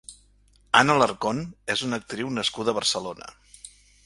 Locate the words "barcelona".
2.79-3.31